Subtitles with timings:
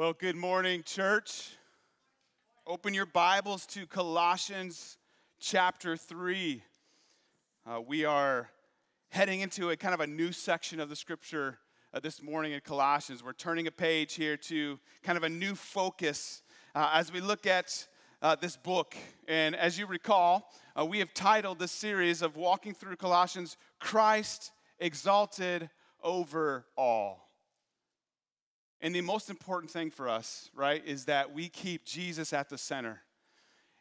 [0.00, 1.50] Well, good morning, church.
[2.66, 4.96] Open your Bibles to Colossians
[5.38, 6.62] chapter 3.
[7.66, 8.48] Uh, we are
[9.10, 11.58] heading into a kind of a new section of the scripture
[11.92, 13.22] uh, this morning in Colossians.
[13.22, 16.40] We're turning a page here to kind of a new focus
[16.74, 17.86] uh, as we look at
[18.22, 18.96] uh, this book.
[19.28, 24.52] And as you recall, uh, we have titled this series of walking through Colossians, Christ
[24.78, 25.68] exalted
[26.02, 27.29] over all.
[28.82, 32.58] And the most important thing for us, right, is that we keep Jesus at the
[32.58, 33.00] center.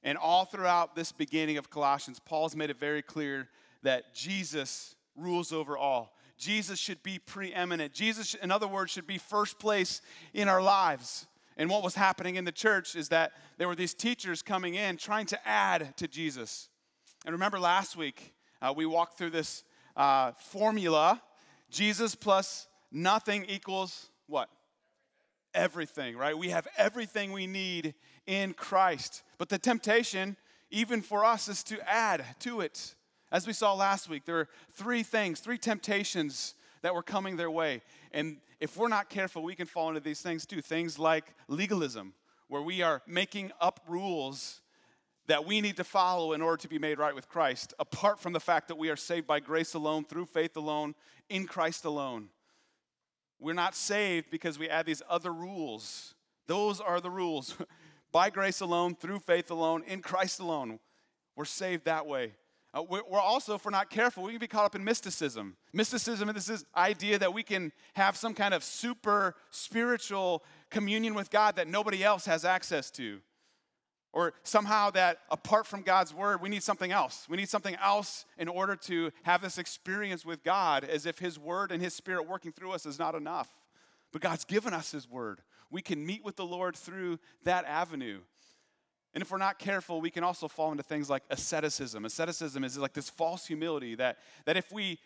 [0.04, 3.48] And all throughout this beginning of Colossians, Paul's made it very clear
[3.84, 6.16] that Jesus rules over all.
[6.38, 7.94] Jesus should be preeminent.
[7.94, 10.02] Jesus, in other words, should be first place
[10.34, 11.26] in our lives.
[11.58, 14.96] And what was happening in the church is that there were these teachers coming in
[14.96, 16.70] trying to add to Jesus.
[17.26, 19.64] And remember last week, uh, we walked through this
[19.96, 21.22] uh, formula
[21.70, 24.50] Jesus plus nothing equals what?
[25.60, 26.38] Everything, right?
[26.38, 27.94] We have everything we need
[28.26, 29.24] in Christ.
[29.38, 30.38] But the temptation,
[30.72, 32.96] even for us, is to add to it.
[33.30, 37.52] As we saw last week, there are three things, three temptations that were coming their
[37.52, 37.82] way.
[38.14, 40.62] And if we're not careful, we can fall into these things too.
[40.62, 42.14] Things like legalism,
[42.48, 44.62] where we are making up rules
[45.28, 48.34] that we need to follow in order to be made right with Christ, apart from
[48.34, 50.96] the fact that we are saved by grace alone, through faith alone,
[51.30, 52.30] in Christ alone.
[53.40, 56.16] We're not saved because we add these other rules.
[56.48, 57.56] Those are the rules.
[58.12, 60.80] By grace alone, through faith alone, in Christ alone.
[61.36, 62.34] We're saved that way.
[62.74, 65.56] Uh, we're, also, if we're not careful, we can be caught up in mysticism.
[65.74, 71.16] Mysticism This is this idea that we can have some kind of super spiritual communion
[71.16, 73.22] with God that nobody else has access to.
[74.12, 77.28] Or somehow that apart from God's word, we need something else.
[77.30, 81.38] We need something else in order to have this experience with God as if His
[81.38, 83.50] word and His spirit working through us is not enough.
[84.12, 85.42] But God's given us His word.
[85.70, 88.22] We can meet with the Lord through that avenue.
[89.14, 92.06] And if we're not careful, we can also fall into things like asceticism.
[92.06, 95.00] Asceticism is like this false humility that, that if we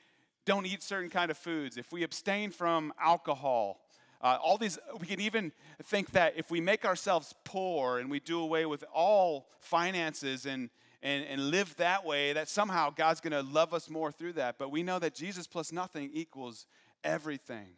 [0.46, 3.80] don't eat certain kind of foods, if we abstain from alcohol,
[4.24, 5.52] uh, all these, we can even
[5.84, 10.70] think that if we make ourselves poor and we do away with all finances and,
[11.02, 14.58] and, and live that way, that somehow God's going to love us more through that.
[14.58, 16.66] But we know that Jesus plus nothing equals
[17.04, 17.76] everything.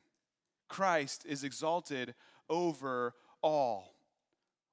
[0.69, 2.13] Christ is exalted
[2.47, 3.95] over all.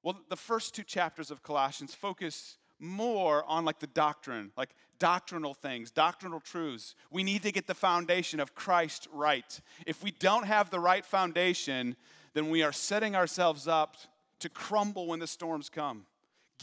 [0.03, 5.53] Well, the first two chapters of Colossians focus more on like the doctrine, like doctrinal
[5.53, 6.95] things, doctrinal truths.
[7.09, 9.59] We need to get the foundation of Christ right.
[9.87, 11.95] If we don't have the right foundation,
[12.33, 13.95] then we are setting ourselves up
[14.39, 16.05] to crumble when the storms come.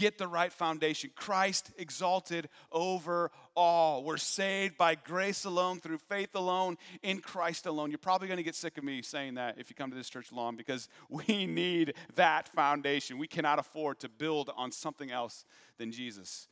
[0.00, 1.10] Get the right foundation.
[1.14, 4.02] Christ exalted over all.
[4.02, 7.90] We're saved by grace alone, through faith alone, in Christ alone.
[7.90, 10.08] You're probably going to get sick of me saying that if you come to this
[10.08, 13.18] church long because we need that foundation.
[13.18, 15.44] We cannot afford to build on something else
[15.76, 16.48] than Jesus.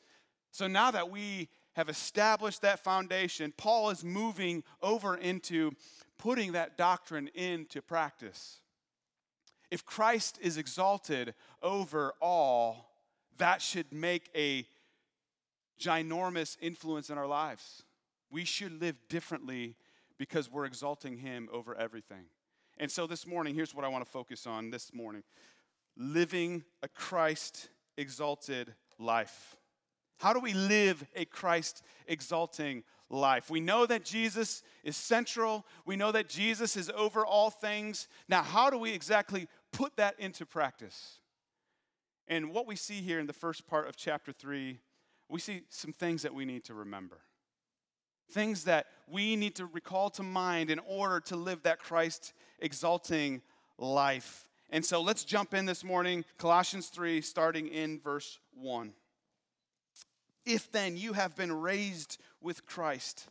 [0.50, 5.72] So now that we have established that foundation, Paul is moving over into
[6.18, 8.58] putting that doctrine into practice.
[9.70, 11.32] If Christ is exalted
[11.62, 12.87] over all,
[13.38, 14.66] that should make a
[15.80, 17.84] ginormous influence in our lives.
[18.30, 19.76] We should live differently
[20.18, 22.26] because we're exalting Him over everything.
[22.78, 25.22] And so this morning, here's what I want to focus on this morning
[25.96, 29.56] living a Christ exalted life.
[30.18, 33.50] How do we live a Christ exalting life?
[33.50, 35.64] We know that Jesus is central.
[35.86, 38.08] We know that Jesus is over all things.
[38.28, 41.20] Now, how do we exactly put that into practice?
[42.28, 44.78] And what we see here in the first part of chapter 3,
[45.28, 47.18] we see some things that we need to remember.
[48.30, 53.40] Things that we need to recall to mind in order to live that Christ exalting
[53.78, 54.46] life.
[54.70, 58.92] And so let's jump in this morning, Colossians 3, starting in verse 1.
[60.44, 63.28] If then you have been raised with Christ,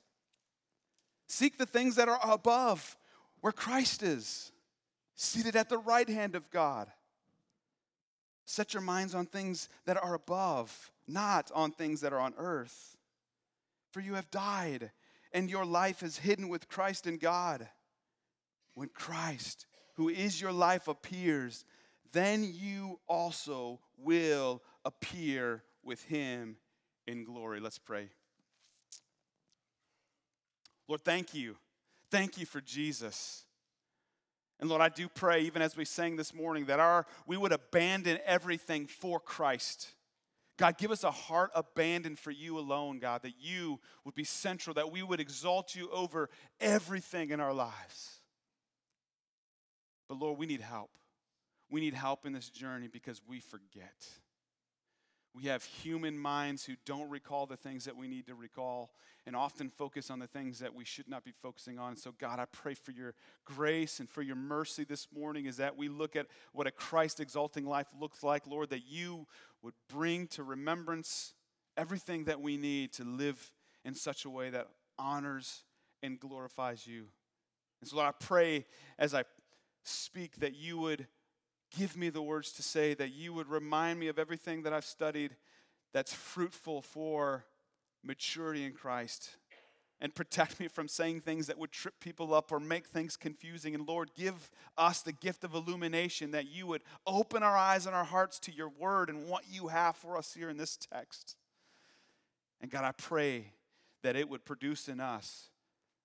[1.28, 2.98] seek the things that are above,
[3.42, 4.52] where Christ is,
[5.16, 6.88] seated at the right hand of God.
[8.50, 12.96] Set your minds on things that are above, not on things that are on earth.
[13.92, 14.92] For you have died,
[15.34, 17.68] and your life is hidden with Christ in God.
[18.74, 19.66] When Christ,
[19.96, 21.66] who is your life, appears,
[22.14, 26.56] then you also will appear with him
[27.06, 27.60] in glory.
[27.60, 28.08] Let's pray.
[30.88, 31.58] Lord, thank you.
[32.10, 33.44] Thank you for Jesus.
[34.60, 37.52] And Lord, I do pray, even as we sang this morning, that our we would
[37.52, 39.90] abandon everything for Christ.
[40.58, 44.74] God, give us a heart abandoned for you alone, God, that you would be central,
[44.74, 48.22] that we would exalt you over everything in our lives.
[50.10, 50.90] But Lord, we need help.
[51.70, 54.08] we need help in this journey because we forget.
[55.38, 58.90] We have human minds who don't recall the things that we need to recall
[59.28, 61.96] and often focus on the things that we should not be focusing on.
[61.96, 63.14] So, God, I pray for your
[63.46, 67.20] grace and for your mercy this morning is that we look at what a Christ
[67.20, 69.28] exalting life looks like, Lord, that you
[69.62, 71.36] would bring to remembrance
[71.76, 73.52] everything that we need to live
[73.86, 75.66] in such a way that honors
[76.02, 77.06] and glorifies you.
[77.82, 78.66] And so, Lord, I pray
[78.98, 79.24] as I
[79.84, 81.06] speak that you would
[81.76, 84.86] Give me the words to say that you would remind me of everything that I've
[84.86, 85.36] studied
[85.94, 87.46] that's fruitful for
[88.04, 89.32] maturity in Christ
[90.00, 93.74] and protect me from saying things that would trip people up or make things confusing.
[93.74, 97.96] And Lord, give us the gift of illumination that you would open our eyes and
[97.96, 101.36] our hearts to your word and what you have for us here in this text.
[102.62, 103.54] And God, I pray
[104.04, 105.50] that it would produce in us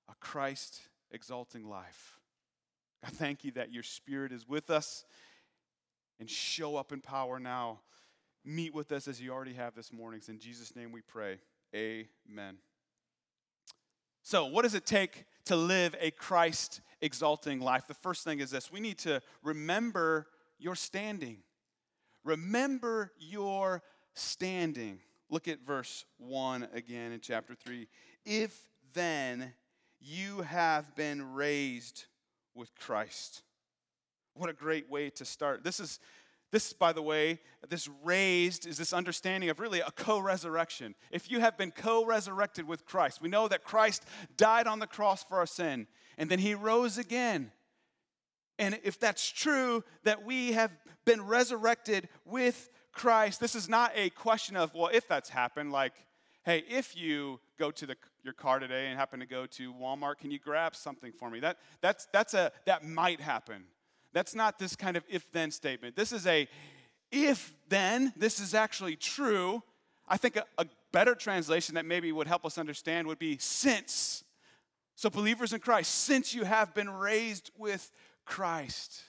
[0.09, 0.81] a Christ
[1.11, 2.19] exalting life.
[3.05, 5.05] I thank you that your spirit is with us
[6.23, 7.81] and show up in power now.
[8.45, 10.21] Meet with us as you already have this morning.
[10.29, 11.41] In Jesus' name we pray.
[11.75, 12.59] Amen.
[14.23, 17.89] So, what does it take to live a Christ exalting life?
[17.89, 20.29] The first thing is this we need to remember
[20.61, 21.39] your standing.
[22.23, 23.83] Remember your
[24.15, 25.01] standing.
[25.29, 27.89] Look at verse 1 again in chapter 3.
[28.25, 28.57] If
[28.95, 29.55] then
[30.01, 32.05] you have been raised
[32.55, 33.43] with Christ.
[34.35, 35.65] What a great way to start.
[35.65, 35.99] This is
[36.53, 37.41] this, by the way,
[37.71, 40.95] this raised is this understanding of really a co resurrection.
[41.11, 44.05] If you have been co resurrected with Christ, we know that Christ
[44.37, 45.87] died on the cross for our sin
[46.19, 47.51] and then he rose again.
[48.59, 50.71] And if that's true, that we have
[51.07, 55.95] been resurrected with Christ, this is not a question of, well, if that's happened, like,
[56.45, 60.19] hey, if you go to the, your car today and happen to go to Walmart,
[60.19, 61.41] can you grab something for me?
[61.41, 63.65] That, that's, that's a, that might happen.
[64.13, 65.97] That's not this kind of if then statement.
[65.97, 66.49] This is a
[67.11, 69.63] if then, this is actually true.
[70.09, 74.25] I think a, a better translation that maybe would help us understand would be since.
[74.95, 77.91] So, believers in Christ, since you have been raised with
[78.25, 79.03] Christ.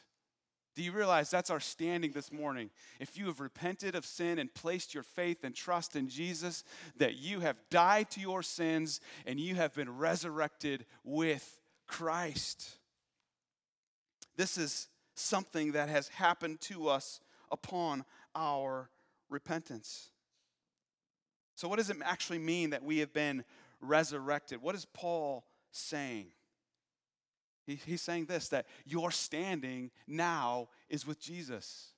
[0.76, 2.72] Do you realize that's our standing this morning?
[3.00, 6.64] If you have repented of sin and placed your faith and trust in Jesus,
[6.98, 12.72] that you have died to your sins and you have been resurrected with Christ.
[14.36, 17.20] This is something that has happened to us
[17.52, 18.06] upon
[18.36, 18.90] our
[19.30, 20.10] repentance.
[21.56, 23.44] So, what does it actually mean that we have been
[23.80, 24.62] resurrected?
[24.62, 26.28] What is Paul saying?
[27.66, 31.93] He, he's saying this that your standing now is with Jesus.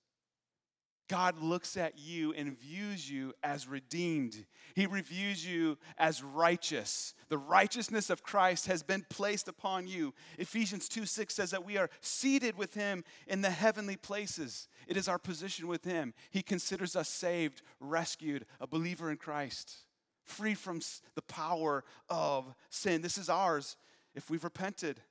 [1.08, 4.46] God looks at you and views you as redeemed.
[4.74, 7.14] He reviews you as righteous.
[7.30, 10.14] The righteousness of Christ has been placed upon you.
[10.40, 14.68] Ephesians 2 6 says that we are seated with him in the heavenly places.
[14.88, 16.14] It is our position with him.
[16.32, 19.76] He considers us saved, rescued, a believer in Christ,
[20.24, 20.82] free from
[21.14, 23.02] the power of sin.
[23.02, 23.78] This is ours
[24.16, 25.02] if we've repented.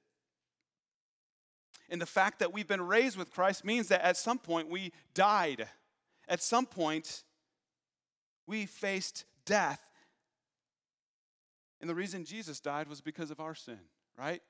[1.89, 4.93] And the fact that we've been raised with Christ means that at some point we
[5.13, 5.69] died.
[6.29, 7.23] At some point,
[8.47, 9.81] we faced death.
[11.81, 13.81] And the reason Jesus died was because of our sin,
[14.19, 14.41] right?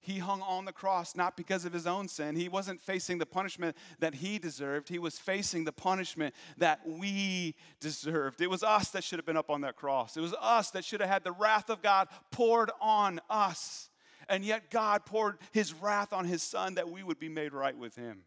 [0.00, 2.36] He hung on the cross not because of his own sin.
[2.36, 4.90] He wasn't facing the punishment that he deserved.
[4.90, 8.42] He was facing the punishment that we deserved.
[8.42, 10.16] It was us that should have been up on that cross.
[10.16, 13.88] It was us that should have had the wrath of God poured on us.
[14.28, 17.76] And yet God poured his wrath on his son that we would be made right
[17.76, 18.24] with him.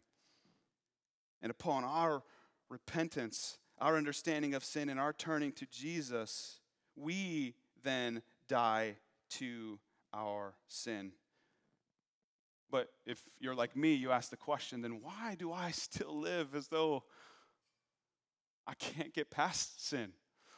[1.42, 2.24] And upon our
[2.68, 6.60] repentance, our understanding of sin, and our turning to Jesus,
[6.96, 8.96] we then die
[9.30, 9.78] to
[10.12, 11.12] our sin.
[12.70, 16.54] But if you're like me, you ask the question, then why do I still live
[16.54, 17.04] as though
[18.66, 20.12] I can't get past sin?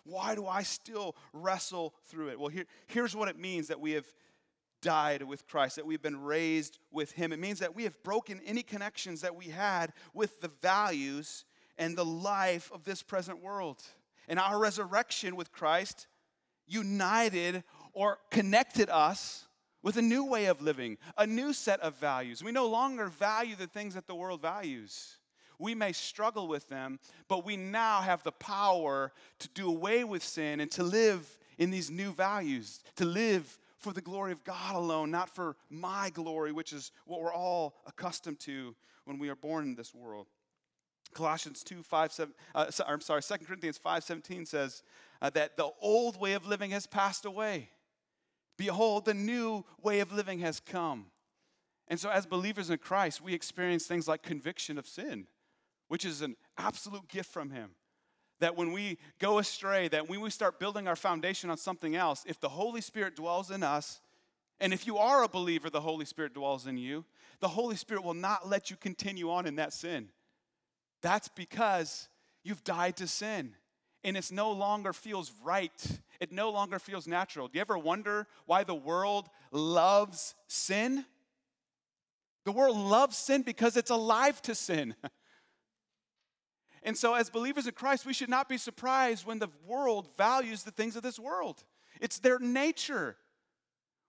[0.04, 2.40] Why do I still wrestle through it?
[2.40, 4.06] Well, here, here's what it means that we have
[4.80, 7.32] died with Christ, that we've been raised with Him.
[7.32, 11.44] It means that we have broken any connections that we had with the values
[11.80, 13.82] and the life of this present world.
[14.28, 16.06] And our resurrection with Christ
[16.68, 19.46] united or connected us
[19.82, 22.44] with a new way of living, a new set of values.
[22.44, 25.16] We no longer value the things that the world values.
[25.58, 30.22] We may struggle with them, but we now have the power to do away with
[30.22, 34.74] sin and to live in these new values, to live for the glory of God
[34.74, 39.34] alone, not for my glory, which is what we're all accustomed to when we are
[39.34, 40.26] born in this world.
[41.14, 44.82] Colossians 2, 5, 7, uh, I'm sorry, 2 Corinthians 5, 17 says
[45.20, 47.70] uh, that the old way of living has passed away.
[48.56, 51.06] Behold, the new way of living has come.
[51.88, 55.26] And so, as believers in Christ, we experience things like conviction of sin.
[55.90, 57.70] which is an absolute gift from Him.
[58.38, 62.22] That when we go astray, that when we start building our foundation on something else,
[62.28, 64.00] if the Holy Spirit dwells in us,
[64.60, 67.04] and if you are a believer, the Holy Spirit dwells in you,
[67.40, 70.10] the Holy Spirit will not let you continue on in that sin.
[71.02, 72.08] That's because
[72.42, 73.54] you've died to sin
[74.04, 76.00] and it no longer feels right.
[76.20, 77.48] It no longer feels natural.
[77.48, 81.04] Do you ever wonder why the world loves sin?
[82.44, 84.94] The world loves sin because it's alive to sin.
[86.82, 90.62] and so, as believers in Christ, we should not be surprised when the world values
[90.62, 91.62] the things of this world.
[92.00, 93.16] It's their nature.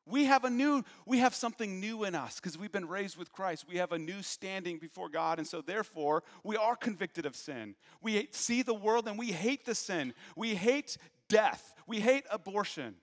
[0.05, 3.31] We have a new, we have something new in us because we've been raised with
[3.31, 3.65] Christ.
[3.67, 7.75] We have a new standing before God, and so therefore we are convicted of sin.
[8.01, 10.13] We see the world and we hate the sin.
[10.35, 10.97] We hate
[11.29, 11.75] death.
[11.85, 12.95] We hate abortion.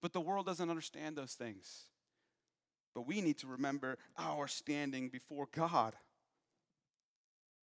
[0.00, 1.84] But the world doesn't understand those things.
[2.94, 5.94] But we need to remember our standing before God.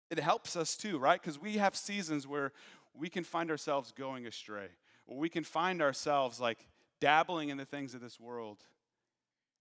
[0.10, 1.22] It helps us too, right?
[1.22, 2.52] Because we have seasons where
[2.94, 4.68] we can find ourselves going astray,
[5.06, 6.60] or we can find ourselves like
[7.00, 8.58] dabbling in the things of this world.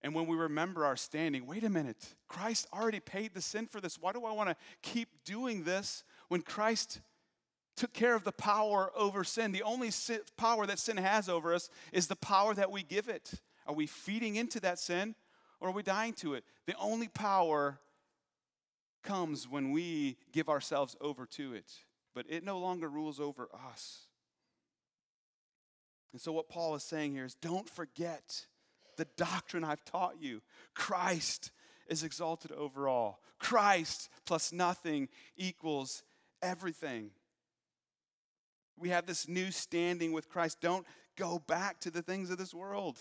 [0.01, 3.81] And when we remember our standing, wait a minute, Christ already paid the sin for
[3.81, 3.97] this.
[3.99, 7.01] Why do I want to keep doing this when Christ
[7.75, 9.51] took care of the power over sin?
[9.51, 13.09] The only sin, power that sin has over us is the power that we give
[13.09, 13.33] it.
[13.65, 15.15] Are we feeding into that sin
[15.59, 16.43] or are we dying to it?
[16.67, 17.79] The only power
[19.03, 21.71] comes when we give ourselves over to it,
[22.13, 24.06] but it no longer rules over us.
[26.11, 28.45] And so, what Paul is saying here is don't forget
[28.97, 30.41] the doctrine I've taught you.
[30.73, 31.51] Christ
[31.87, 33.21] is exalted over all.
[33.39, 36.03] Christ plus nothing equals
[36.41, 37.11] everything.
[38.77, 40.59] We have this new standing with Christ.
[40.61, 40.85] Don't
[41.15, 42.99] go back to the things of this world.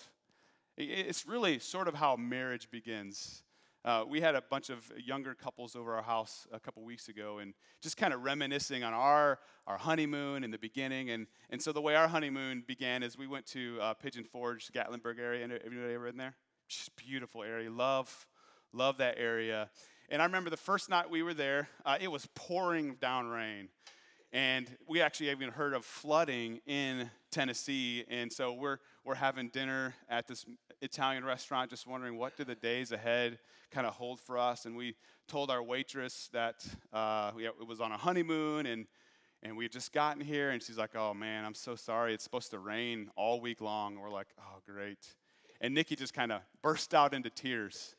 [0.77, 3.43] It's really sort of how marriage begins.
[3.87, 7.39] Uh, we had a bunch of younger couples over our house a couple weeks ago
[7.39, 9.39] and just kind of reminiscing on our,
[9.69, 11.11] our honeymoon in the beginning.
[11.11, 14.73] And, and so the way our honeymoon began is we went to uh, Pigeon Forge,
[14.73, 15.45] Gatlinburg area.
[15.45, 16.35] Anybody ever in there?
[16.69, 17.71] Just beautiful area.
[17.71, 18.27] Love,
[18.73, 19.71] love that area.
[20.09, 23.69] And I remember the first night we were there, uh, it was pouring down rain.
[24.33, 28.05] And we actually even heard of flooding in Tennessee.
[28.09, 30.45] And so we're, we're having dinner at this
[30.83, 33.39] Italian restaurant, just wondering what do the days ahead
[33.77, 34.65] kind of hold for us.
[34.65, 34.95] And we
[35.29, 36.65] told our waitress that
[36.95, 38.87] uh, we, it was on a honeymoon and,
[39.43, 40.49] and we had just gotten here.
[40.49, 42.15] And she's like, oh man, I'm so sorry.
[42.15, 43.93] It's supposed to rain all week long.
[43.93, 45.07] And we're like, oh, great.
[45.61, 47.95] And Nikki just kind of burst out into tears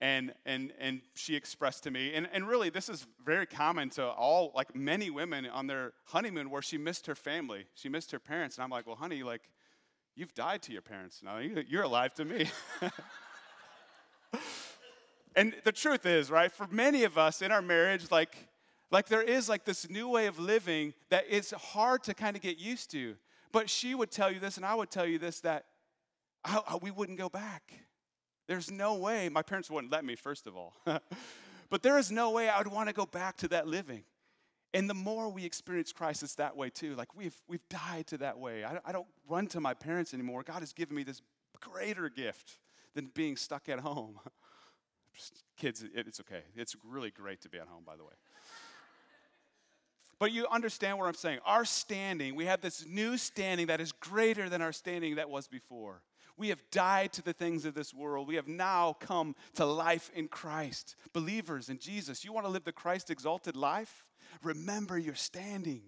[0.00, 4.06] and and and she expressed to me and, and really this is very common to
[4.06, 8.20] all like many women on their honeymoon where she missed her family she missed her
[8.20, 9.50] parents and i'm like well honey like
[10.14, 12.48] you've died to your parents now you're alive to me
[15.38, 18.48] and the truth is right for many of us in our marriage like
[18.90, 22.42] like there is like this new way of living that it's hard to kind of
[22.42, 23.16] get used to
[23.52, 25.64] but she would tell you this and i would tell you this that
[26.44, 27.72] I, I, we wouldn't go back
[28.48, 30.74] there's no way, my parents wouldn't let me, first of all.
[31.70, 34.04] but there is no way I would want to go back to that living.
[34.72, 36.94] And the more we experience Christ, it's that way too.
[36.94, 38.64] Like we've, we've died to that way.
[38.64, 40.42] I, I don't run to my parents anymore.
[40.42, 41.20] God has given me this
[41.60, 42.58] greater gift
[42.94, 44.18] than being stuck at home.
[45.56, 46.42] Kids, it's okay.
[46.54, 48.12] It's really great to be at home, by the way.
[50.18, 51.38] But you understand what I'm saying.
[51.44, 55.46] Our standing, we have this new standing that is greater than our standing that was
[55.46, 56.02] before.
[56.36, 58.28] We have died to the things of this world.
[58.28, 60.96] We have now come to life in Christ.
[61.12, 64.04] Believers in Jesus, you want to live the Christ exalted life?
[64.42, 65.82] Remember your standing.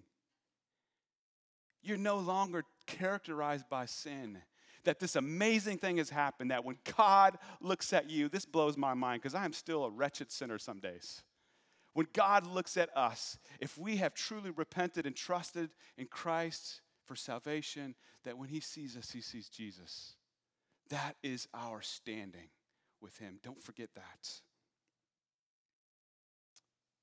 [1.81, 4.39] You're no longer characterized by sin.
[4.83, 8.93] That this amazing thing has happened, that when God looks at you, this blows my
[8.93, 11.23] mind because I am still a wretched sinner some days.
[11.93, 17.15] When God looks at us, if we have truly repented and trusted in Christ for
[17.15, 20.15] salvation, that when He sees us, He sees Jesus.
[20.89, 22.49] That is our standing
[23.01, 23.39] with Him.
[23.43, 24.29] Don't forget that.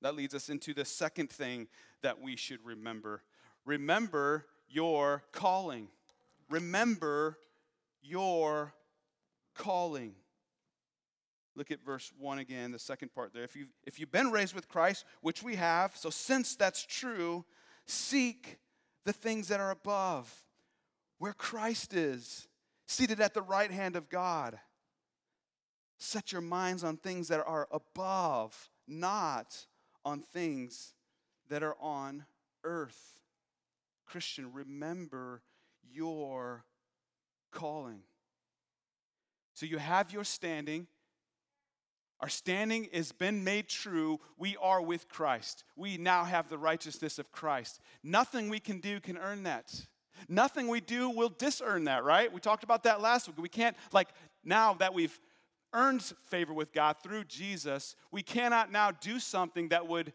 [0.00, 1.68] That leads us into the second thing
[2.02, 3.22] that we should remember.
[3.64, 5.88] Remember your calling.
[6.48, 7.38] Remember
[8.08, 8.72] your
[9.54, 10.14] calling.
[11.54, 13.42] Look at verse 1 again, the second part there.
[13.42, 17.44] If you've, if you've been raised with Christ, which we have, so since that's true,
[17.86, 18.58] seek
[19.04, 20.44] the things that are above,
[21.18, 22.46] where Christ is
[22.86, 24.58] seated at the right hand of God.
[25.98, 29.66] Set your minds on things that are above, not
[30.04, 30.94] on things
[31.48, 32.24] that are on
[32.62, 33.18] earth.
[34.06, 35.42] Christian, remember
[35.90, 36.64] your
[37.50, 38.00] calling.
[39.54, 40.86] So you have your standing.
[42.20, 44.18] Our standing has been made true.
[44.36, 45.64] We are with Christ.
[45.76, 47.80] We now have the righteousness of Christ.
[48.02, 49.86] Nothing we can do can earn that.
[50.28, 52.32] Nothing we do will disearn that, right?
[52.32, 53.38] We talked about that last week.
[53.40, 54.08] We can't, like,
[54.44, 55.18] now that we've
[55.72, 60.12] earned favor with God through Jesus, we cannot now do something that would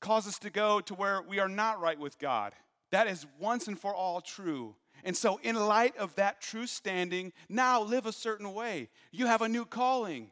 [0.00, 2.54] cause us to go to where we are not right with God.
[2.90, 4.76] That is once and for all true.
[5.04, 8.88] And so, in light of that true standing, now live a certain way.
[9.12, 10.30] You have a new calling.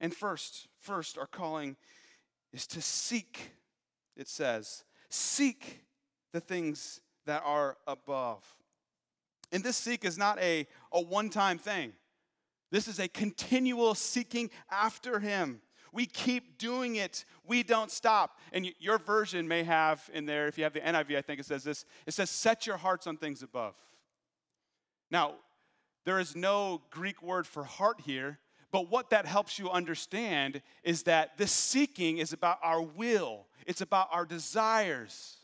[0.00, 1.76] And first, first, our calling
[2.52, 3.52] is to seek,
[4.16, 5.84] it says, seek
[6.32, 8.44] the things that are above.
[9.52, 11.92] And this seek is not a, a one time thing,
[12.70, 15.60] this is a continual seeking after Him.
[15.96, 17.24] We keep doing it.
[17.46, 18.38] We don't stop.
[18.52, 21.46] And your version may have in there, if you have the NIV, I think it
[21.46, 23.74] says this it says, Set your hearts on things above.
[25.10, 25.36] Now,
[26.04, 28.38] there is no Greek word for heart here,
[28.70, 33.80] but what that helps you understand is that this seeking is about our will, it's
[33.80, 35.38] about our desires.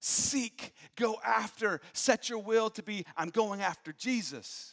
[0.00, 4.71] Seek, go after, set your will to be, I'm going after Jesus.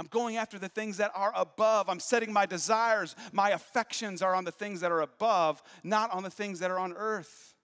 [0.00, 1.90] I'm going after the things that are above.
[1.90, 6.22] I'm setting my desires, my affections are on the things that are above, not on
[6.22, 7.54] the things that are on earth.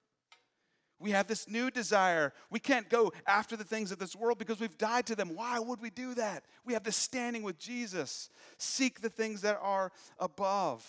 [0.99, 2.35] We have this new desire.
[2.51, 5.35] We can't go after the things of this world because we've died to them.
[5.35, 6.45] Why would we do that?
[6.67, 8.29] We have this standing with Jesus.
[8.59, 10.87] Seek the things that are above.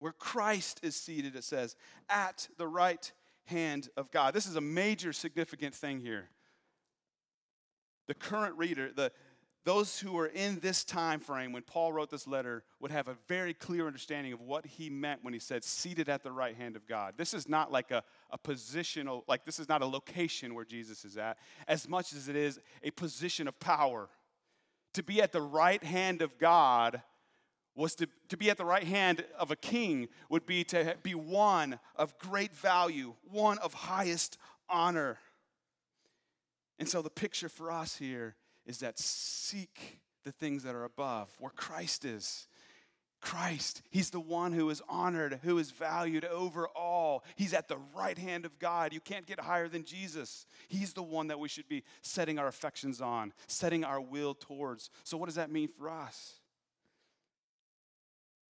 [0.00, 1.76] Where Christ is seated, it says,
[2.08, 3.12] at the right
[3.44, 4.34] hand of God.
[4.34, 6.30] This is a major significant thing here.
[8.06, 9.12] The current reader, the,
[9.64, 13.16] those who were in this time frame when Paul wrote this letter would have a
[13.26, 16.76] very clear understanding of what he meant when he said seated at the right hand
[16.76, 17.14] of God.
[17.16, 21.04] This is not like a, a positional, like this is not a location where Jesus
[21.04, 21.36] is at,
[21.66, 24.08] as much as it is a position of power.
[24.94, 27.02] To be at the right hand of God
[27.74, 31.14] was to, to be at the right hand of a king, would be to be
[31.16, 34.38] one of great value, one of highest
[34.68, 35.18] honor.
[36.78, 38.36] And so the picture for us here
[38.66, 42.48] is that seek the things that are above, where Christ is.
[43.20, 47.24] Christ, He's the one who is honored, who is valued over all.
[47.34, 48.92] He's at the right hand of God.
[48.92, 50.46] You can't get higher than Jesus.
[50.68, 54.90] He's the one that we should be setting our affections on, setting our will towards.
[55.02, 56.34] So, what does that mean for us?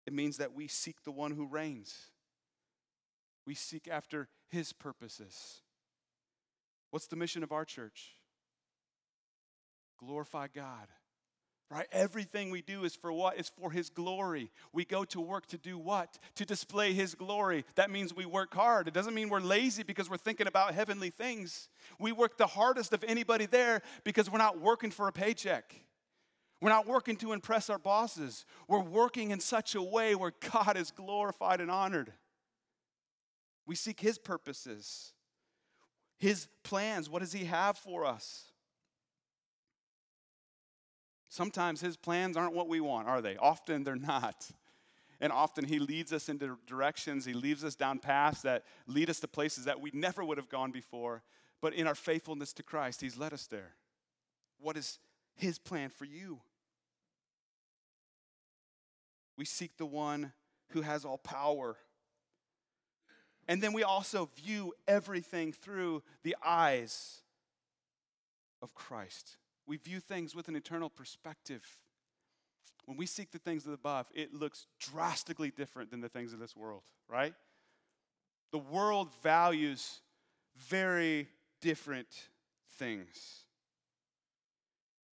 [0.05, 1.97] It means that we seek the one who reigns,
[3.45, 5.61] we seek after His purposes.
[6.91, 8.17] What's the mission of our church?
[9.97, 10.87] glorify God.
[11.69, 11.87] Right?
[11.91, 13.37] Everything we do is for what?
[13.37, 14.51] Is for His glory.
[14.71, 16.17] We go to work to do what?
[16.35, 17.65] To display His glory.
[17.75, 18.87] That means we work hard.
[18.87, 21.67] It doesn't mean we're lazy because we're thinking about heavenly things.
[21.99, 25.75] We work the hardest of anybody there because we're not working for a paycheck.
[26.61, 28.45] We're not working to impress our bosses.
[28.69, 32.13] We're working in such a way where God is glorified and honored.
[33.65, 35.11] We seek His purposes,
[36.17, 37.09] His plans.
[37.09, 38.47] What does He have for us?
[41.37, 43.37] Sometimes his plans aren't what we want, are they?
[43.37, 44.49] Often they're not.
[45.19, 49.19] And often he leads us into directions, he leads us down paths that lead us
[49.19, 51.21] to places that we never would have gone before.
[51.61, 53.73] But in our faithfulness to Christ, he's led us there.
[54.59, 54.99] What is
[55.35, 56.39] his plan for you?
[59.37, 60.33] We seek the one
[60.69, 61.77] who has all power.
[63.47, 67.21] And then we also view everything through the eyes
[68.61, 69.37] of Christ.
[69.65, 71.63] We view things with an eternal perspective.
[72.85, 76.33] When we seek the things of the above, it looks drastically different than the things
[76.33, 77.33] of this world, right?
[78.51, 80.01] The world values
[80.57, 81.27] very
[81.61, 82.07] different
[82.77, 83.43] things.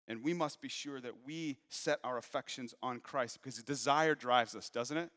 [0.07, 4.55] And we must be sure that we set our affections on Christ because desire drives
[4.55, 5.09] us, doesn't it?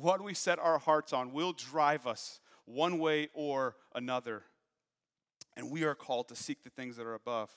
[0.00, 4.42] What we set our hearts on will drive us one way or another.
[5.56, 7.50] And we are called to seek the things that are above.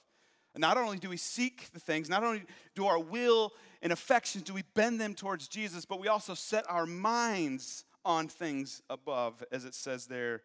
[0.57, 2.43] Not only do we seek the things, not only
[2.75, 6.65] do our will and affections, do we bend them towards Jesus, but we also set
[6.69, 10.41] our minds on things above, as it says there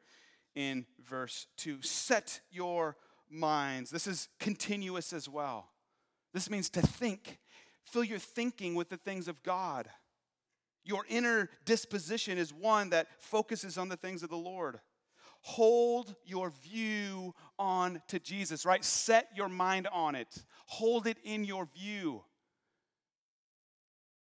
[0.54, 1.82] in verse 2.
[1.82, 2.96] Set your
[3.30, 3.90] minds.
[3.90, 5.70] This is continuous as well.
[6.32, 7.38] This means to think.
[7.84, 9.88] Fill your thinking with the things of God.
[10.84, 14.80] Your inner disposition is one that focuses on the things of the Lord
[15.46, 18.82] hold your view on to Jesus, right?
[18.82, 20.42] Set your mind on it.
[20.64, 22.22] Hold it in your view.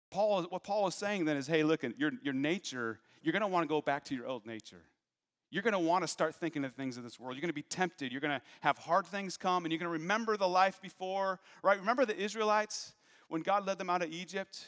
[0.09, 3.47] Paul, what Paul is saying then is, hey, look, your, your nature, you're going to
[3.47, 4.81] want to go back to your old nature.
[5.51, 7.35] You're going to want to start thinking of things of this world.
[7.35, 8.11] You're going to be tempted.
[8.11, 11.39] You're going to have hard things come, and you're going to remember the life before,
[11.61, 11.77] right?
[11.79, 12.93] Remember the Israelites?
[13.31, 14.67] when God led them out of Egypt?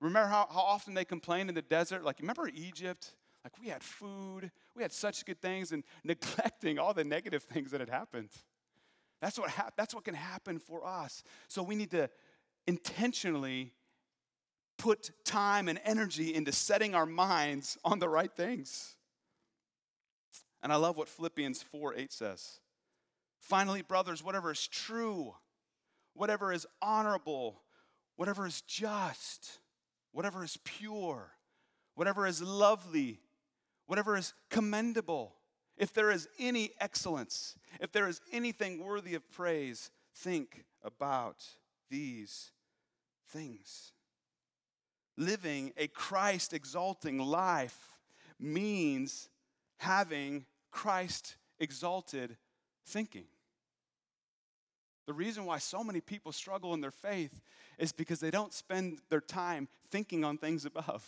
[0.00, 2.04] Remember how, how often they complained in the desert?
[2.04, 3.14] Like, remember Egypt?
[3.44, 7.70] Like, we had food, we had such good things, and neglecting all the negative things
[7.70, 8.30] that had happened.
[9.20, 11.24] That's what, hap- that's what can happen for us.
[11.48, 12.08] So we need to
[12.66, 13.72] intentionally
[14.76, 18.94] put time and energy into setting our minds on the right things.
[20.62, 22.60] And I love what Philippians 4 8 says.
[23.40, 25.34] Finally, brothers, whatever is true,
[26.14, 27.62] whatever is honorable,
[28.16, 29.58] whatever is just,
[30.12, 31.30] whatever is pure,
[31.94, 33.20] whatever is lovely,
[33.86, 35.34] whatever is commendable,
[35.76, 41.44] if there is any excellence, if there is anything worthy of praise, think about
[41.90, 42.50] these
[43.28, 43.92] things.
[45.16, 47.88] Living a Christ exalting life
[48.38, 49.28] means
[49.78, 52.36] having Christ exalted
[52.86, 53.26] thinking.
[55.08, 57.40] The reason why so many people struggle in their faith
[57.78, 61.02] is because they don't spend their time thinking on things above.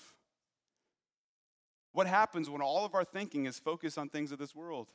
[1.93, 4.89] What happens when all of our thinking is focused on things of this world?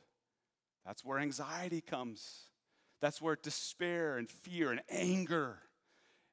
[0.84, 2.46] That's where anxiety comes.
[3.00, 5.58] That's where despair and fear and anger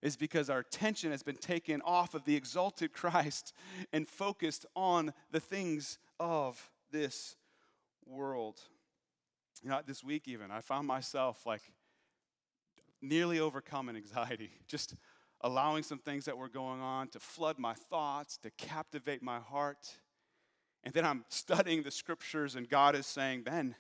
[0.02, 3.54] is because our attention has been taken off of the exalted Christ
[3.92, 7.36] and focused on the things of this
[8.08, 8.62] world.
[9.62, 11.62] You know, this week even, I found myself like
[13.04, 14.96] nearly overcoming anxiety, just
[15.42, 19.98] allowing some things that were going on to flood my thoughts, to captivate my heart.
[20.84, 23.76] And then I'm studying the scriptures, and God is saying, Ben,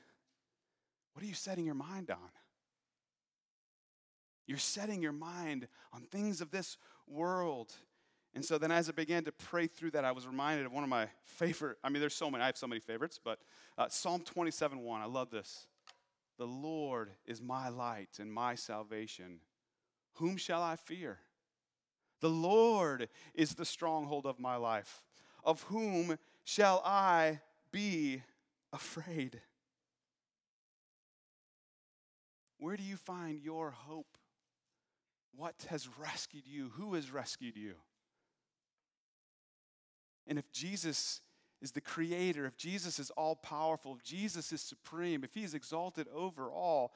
[1.14, 2.18] what are you setting your mind on?
[4.46, 7.74] You're setting your mind on things of this world.
[8.36, 10.84] And so then, as I began to pray through that, I was reminded of one
[10.84, 11.78] of my favorite.
[11.84, 12.44] I mean, there's so many.
[12.44, 13.40] I have so many favorites, but
[13.78, 15.02] uh, Psalm 27 1.
[15.02, 15.68] I love this.
[16.38, 19.40] The Lord is my light and my salvation.
[20.16, 21.20] Whom shall I fear?
[22.22, 25.04] The Lord is the stronghold of my life.
[25.44, 27.42] Of whom shall I
[27.72, 28.24] be
[28.72, 29.42] afraid?
[32.60, 34.18] Where do you find your hope?
[35.36, 36.72] What has rescued you?
[36.76, 37.74] Who has rescued you?
[40.26, 41.22] And if Jesus
[41.64, 45.54] is the creator, if Jesus is all powerful, if Jesus is supreme, if he is
[45.54, 46.94] exalted over all,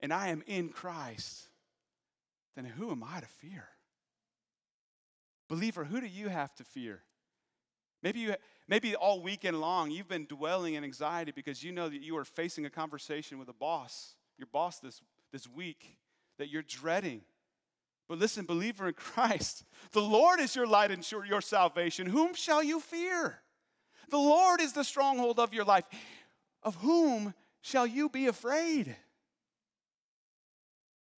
[0.00, 1.44] and I am in Christ,
[2.56, 3.68] then who am I to fear?
[5.48, 7.02] Believer, who do you have to fear?
[8.02, 8.34] Maybe, you,
[8.66, 12.24] maybe all weekend long you've been dwelling in anxiety because you know that you are
[12.24, 15.98] facing a conversation with a boss, your boss this, this week,
[16.38, 17.20] that you're dreading.
[18.08, 22.06] But listen, believer in Christ, the Lord is your light and your salvation.
[22.06, 23.42] Whom shall you fear?
[24.10, 25.84] The Lord is the stronghold of your life.
[26.62, 28.96] Of whom shall you be afraid?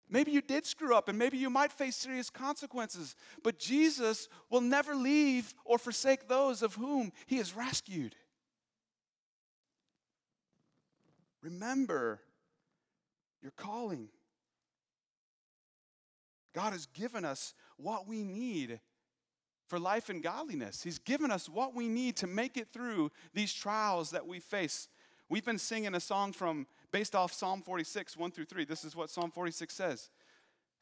[0.09, 4.61] Maybe you did screw up and maybe you might face serious consequences, but Jesus will
[4.61, 8.15] never leave or forsake those of whom he has rescued.
[11.43, 12.21] Remember
[13.43, 14.09] your calling.
[16.55, 18.81] God has given us what we need
[19.73, 20.83] for life and godliness.
[20.83, 24.87] He's given us what we need to make it through these trials that we face.
[25.31, 28.67] We've been singing a song from based off Psalm 46, 1 through 3.
[28.67, 30.11] This is what Psalm 46 says.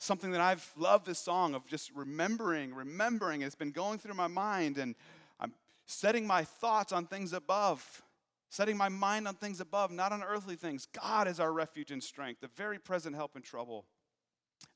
[0.01, 3.43] Something that I've loved this song of just remembering, remembering.
[3.43, 4.97] It's been going through my mind, and
[5.39, 5.53] I'm
[5.87, 8.03] setting my thoughts on things above,
[8.49, 10.89] setting my mind on things above, not on earthly things.
[11.01, 13.87] God is our refuge and strength, the very present help in trouble.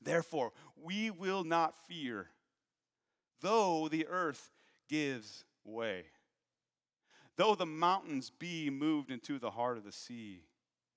[0.01, 2.29] Therefore, we will not fear,
[3.45, 4.49] though the earth
[4.89, 6.05] gives way,
[7.37, 10.41] though the mountains be moved into the heart of the sea,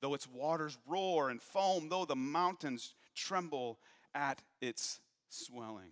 [0.01, 3.79] though its waters roar and foam, though the mountains tremble
[4.15, 5.91] at its swelling.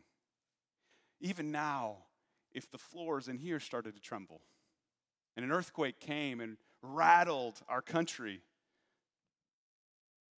[1.20, 1.98] Even now,
[2.54, 4.40] if the floors in here started to tremble
[5.36, 8.40] and an earthquake came and rattled our country,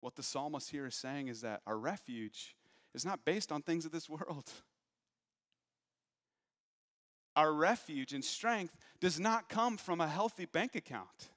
[0.01, 2.57] what the psalmist here is saying is that our refuge
[2.95, 4.51] is not based on things of this world.
[7.37, 11.29] Our refuge and strength does not come from a healthy bank account.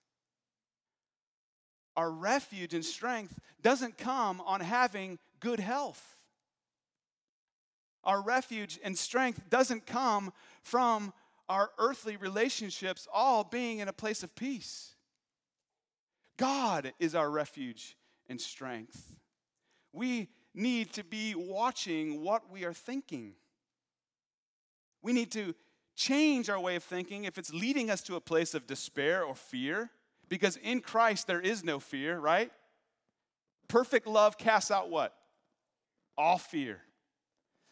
[1.98, 6.16] Our refuge and strength doesn't come on having good health.
[8.06, 10.32] Our refuge and strength doesn't come
[10.64, 11.12] from
[11.50, 14.96] our earthly relationships all being in a place of peace.
[16.38, 17.98] God is our refuge
[18.30, 19.18] and strength.
[19.92, 23.34] We need to be watching what we are thinking.
[25.02, 25.54] We need to
[26.00, 29.36] change our way of thinking if it's leading us to a place of despair or
[29.36, 29.92] fear,
[30.30, 32.52] because in Christ there is no fear, right?
[33.68, 35.14] Perfect love casts out what?
[36.18, 36.80] All fear.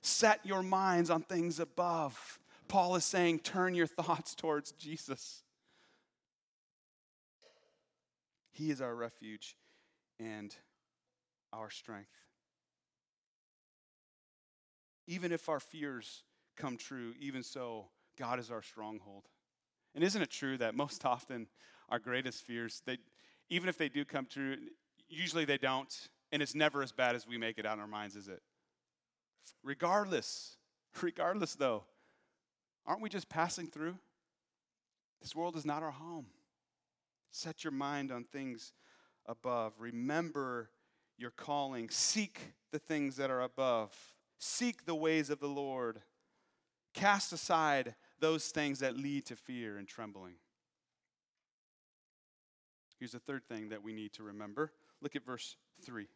[0.02, 2.40] Set your minds on things above.
[2.68, 5.44] Paul is saying, turn your thoughts towards Jesus.
[8.52, 9.56] He is our refuge
[10.20, 10.54] and
[11.54, 12.10] our strength.
[15.08, 16.24] Even if our fears
[16.58, 17.86] come true, even so,
[18.17, 19.23] God is our stronghold.
[19.95, 21.47] And isn't it true that most often
[21.89, 22.97] our greatest fears, they,
[23.49, 24.58] even if they do come true,
[25.10, 25.93] usually they don't,
[26.32, 28.41] and it's never as bad as we make it out in our minds, is it?
[29.63, 30.58] Regardless,
[31.01, 31.84] regardless though,
[32.86, 33.97] aren't we just passing through?
[35.21, 36.27] This world is not our home.
[37.32, 38.73] Set your mind on things
[39.25, 39.73] above.
[39.80, 40.69] Remember
[41.17, 41.89] your calling.
[41.89, 43.95] Seek the things that are above.
[44.38, 46.01] Seek the ways of the Lord.
[46.93, 50.36] Cast aside those things that lead to fear and trembling.
[52.99, 54.71] Here's the third thing that we need to remember.
[55.01, 56.08] Look at verse 3.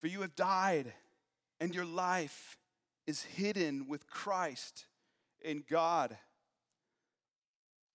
[0.00, 0.92] For you have died,
[1.60, 2.56] and your life
[3.06, 4.86] is hidden with Christ
[5.40, 6.16] in God.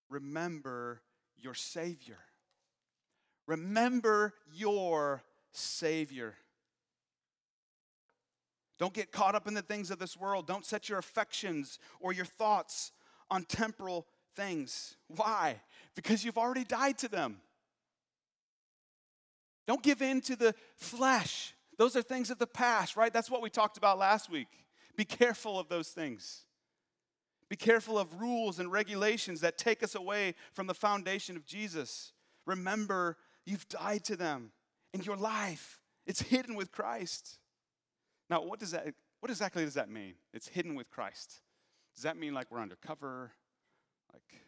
[0.09, 1.01] Remember
[1.37, 2.19] your Savior.
[3.47, 6.35] Remember your Savior.
[8.79, 10.47] Don't get caught up in the things of this world.
[10.47, 12.91] Don't set your affections or your thoughts
[13.29, 14.97] on temporal things.
[15.07, 15.61] Why?
[15.95, 17.37] Because you've already died to them.
[19.67, 21.53] Don't give in to the flesh.
[21.77, 23.13] Those are things of the past, right?
[23.13, 24.47] That's what we talked about last week.
[24.95, 26.45] Be careful of those things.
[27.49, 32.11] Be careful of rules and regulations that take us away from the foundation of Jesus.
[32.45, 34.51] Remember, you've died to them,
[34.93, 37.39] and your life, it's hidden with Christ.
[38.29, 40.15] Now, what does that what exactly does that mean?
[40.33, 41.41] It's hidden with Christ.
[41.95, 43.31] Does that mean like we're undercover?
[44.11, 44.41] Like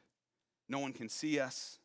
[0.68, 1.80] no one can see us?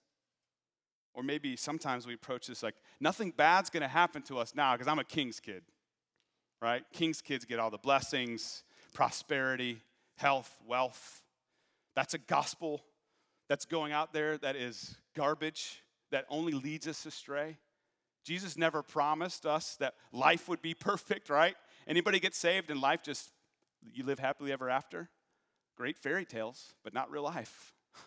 [1.15, 4.89] Or maybe sometimes we approach this like nothing bad's to happen to us now because
[4.89, 5.63] I'm a king's kid.
[6.63, 6.83] Right?
[6.93, 9.81] King's kids get all the blessings, prosperity,
[10.17, 11.23] health, wealth.
[11.97, 12.83] That's a gospel
[13.49, 17.57] that's going out there that is garbage, that only leads us astray.
[18.25, 21.57] Jesus never promised us that life would be perfect, right?
[21.91, 23.31] Anybody get saved and life just,
[23.93, 25.09] you live happily ever after?
[25.77, 27.75] Great fairy tales, but not real life.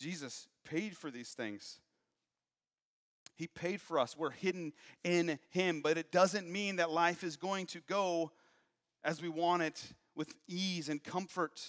[0.00, 1.78] Jesus paid for these things.
[3.36, 4.16] He paid for us.
[4.18, 4.72] We're hidden
[5.04, 8.32] in Him, but it doesn't mean that life is going to go
[9.04, 9.80] as we want it
[10.16, 11.62] with ease and comfort.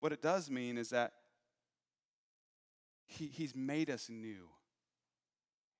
[0.00, 1.12] What it does mean is that
[3.06, 4.48] he, He's made us new.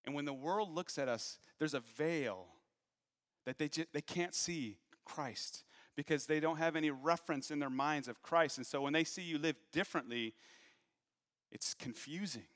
[0.05, 2.47] And when the world looks at us, there's a veil
[3.47, 5.65] that they, just, they can't see Christ
[5.97, 8.57] because they don't have any reference in their minds of Christ.
[8.59, 10.35] And so when they see you live differently,
[11.51, 12.47] it's confusing.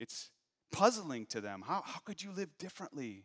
[0.00, 0.30] It's
[0.72, 1.62] puzzling to them.
[1.66, 3.24] How, how could you live differently?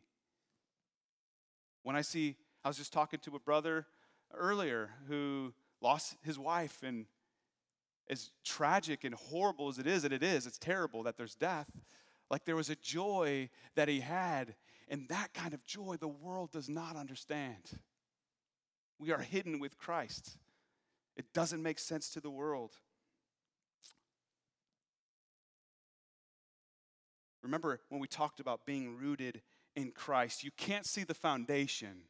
[1.84, 3.86] When I see, I was just talking to a brother
[4.34, 7.06] earlier who lost his wife, and
[8.10, 11.70] as tragic and horrible as it is, and it is, it's terrible that there's death.
[12.30, 14.56] Like there was a joy that he had,
[14.88, 17.80] and that kind of joy the world does not understand.
[19.00, 20.38] We are hidden with Christ.
[21.16, 22.72] It doesn't make sense to the world.
[27.44, 29.42] Remember when we talked about being rooted
[29.76, 32.04] in Christ, you can't see the foundation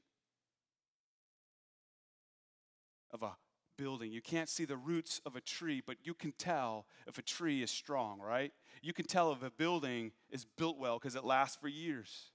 [3.12, 3.32] of a
[3.77, 4.12] building.
[4.12, 7.62] You can't see the roots of a tree, but you can tell if a tree
[7.63, 8.51] is strong, right?
[8.81, 12.31] You can tell if a building is built well because it lasts for years.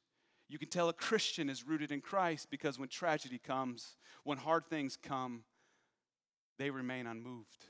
[0.49, 4.65] You can tell a Christian is rooted in Christ because when tragedy comes, when hard
[4.69, 5.45] things come,
[6.59, 7.67] they remain unmoved.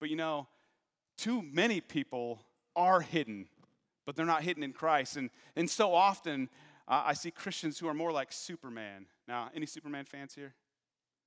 [0.00, 0.48] But you know,
[1.18, 2.40] too many people
[2.76, 3.48] are hidden
[4.06, 5.16] but they're not hidden in Christ.
[5.16, 6.48] And, and so often,
[6.86, 9.06] uh, I see Christians who are more like Superman.
[9.26, 10.54] Now, any Superman fans here?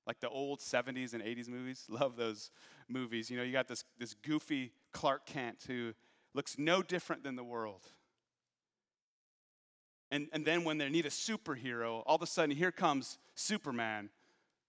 [0.08, 1.84] Like the old 70s and 80s movies?
[1.90, 2.50] Love those
[2.88, 3.30] movies.
[3.30, 5.92] You know, you got this, this goofy Clark Kent who
[6.32, 7.82] looks no different than the world.
[10.10, 14.08] And, and then when they need a superhero, all of a sudden here comes Superman.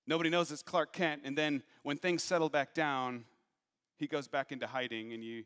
[0.05, 1.21] Nobody knows it's Clark Kent.
[1.23, 3.23] And then when things settle back down,
[3.95, 5.45] he goes back into hiding, and you,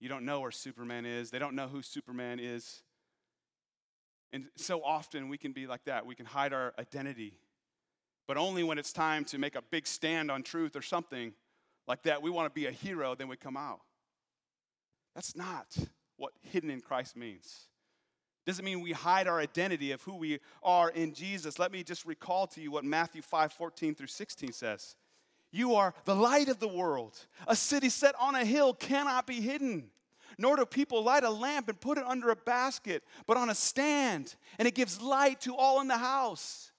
[0.00, 1.30] you don't know where Superman is.
[1.30, 2.82] They don't know who Superman is.
[4.32, 6.06] And so often we can be like that.
[6.06, 7.34] We can hide our identity.
[8.26, 11.32] But only when it's time to make a big stand on truth or something
[11.86, 13.80] like that, we want to be a hero, then we come out.
[15.14, 15.76] That's not
[16.16, 17.66] what hidden in Christ means.
[18.46, 21.58] Doesn't mean we hide our identity of who we are in Jesus.
[21.58, 24.96] Let me just recall to you what Matthew 5 14 through 16 says.
[25.52, 27.18] You are the light of the world.
[27.46, 29.90] A city set on a hill cannot be hidden.
[30.38, 33.54] Nor do people light a lamp and put it under a basket, but on a
[33.54, 36.69] stand, and it gives light to all in the house.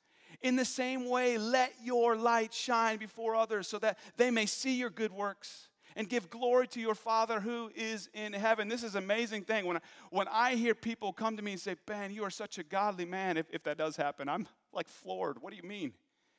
[0.42, 4.76] In the same way, let your light shine before others so that they may see
[4.76, 8.68] your good works and give glory to your Father who is in heaven.
[8.68, 9.66] This is amazing thing.
[9.66, 12.58] When I, when I hear people come to me and say, Ben, you are such
[12.58, 15.42] a godly man, if, if that does happen, I'm like floored.
[15.42, 15.94] What do you mean?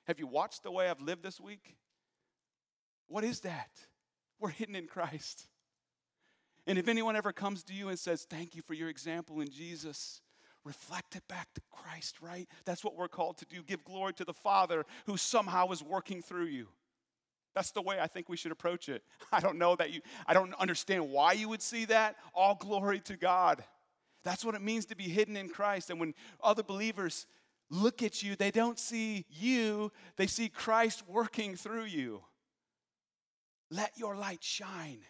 [0.07, 1.77] Have you watched the way I've lived this week?
[3.09, 3.71] What is that?
[4.41, 5.47] We're hidden in Christ.
[6.67, 9.51] And if anyone ever comes to you and says, Thank you for your example in
[9.51, 10.21] Jesus,
[10.65, 12.49] reflect it back to Christ, right?
[12.65, 13.63] That's what we're called to do.
[13.63, 16.69] Give glory to the Father who somehow is working through you.
[17.55, 19.03] That's the way I think we should approach it.
[19.33, 22.17] I don't know that you, I don't understand why you would see that.
[22.35, 23.63] All glory to God.
[24.25, 25.91] That's what it means to be hidden in Christ.
[25.91, 27.27] And when other believers
[27.71, 32.23] look at you, they don't see you, they see Christ working through you.
[33.71, 35.01] Let your light shine.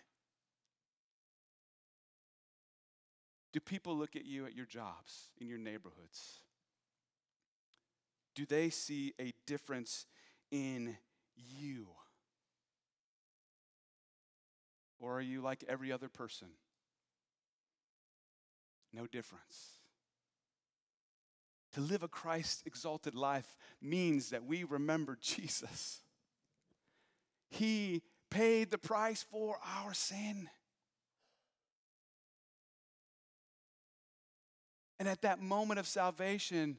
[3.53, 6.39] Do people look at you at your jobs, in your neighborhoods?
[8.35, 10.07] Do they see a difference
[10.51, 10.97] in
[11.37, 11.89] you?
[14.99, 16.49] Or are you like every other person?
[18.93, 19.79] No difference.
[21.75, 26.01] To live a Christ exalted life means that we remember Jesus.
[27.51, 30.49] He paid the price for our sin.
[35.03, 36.79] And at that moment of salvation,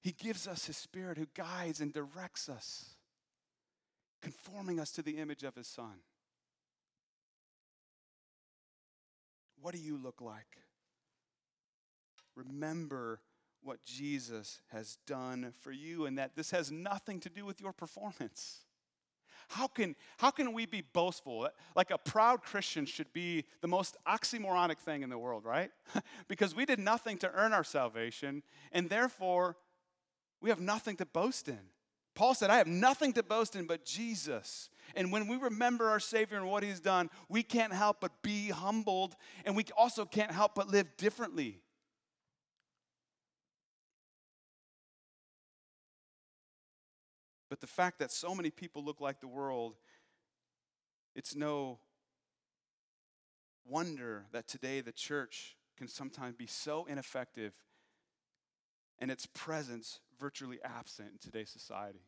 [0.00, 2.90] He gives us His Spirit who guides and directs us,
[4.22, 5.96] conforming us to the image of His Son.
[9.60, 10.58] What do you look like?
[12.36, 13.18] Remember
[13.60, 17.72] what Jesus has done for you and that this has nothing to do with your
[17.72, 18.60] performance.
[19.48, 21.48] How can, how can we be boastful?
[21.74, 25.70] Like a proud Christian should be the most oxymoronic thing in the world, right?
[26.28, 29.56] because we did nothing to earn our salvation, and therefore
[30.40, 31.60] we have nothing to boast in.
[32.14, 34.70] Paul said, I have nothing to boast in but Jesus.
[34.94, 38.50] And when we remember our Savior and what He's done, we can't help but be
[38.50, 41.60] humbled, and we also can't help but live differently.
[47.54, 49.76] But the fact that so many people look like the world,
[51.14, 51.78] it's no
[53.64, 57.52] wonder that today the church can sometimes be so ineffective
[58.98, 62.02] and its presence virtually absent in today's society.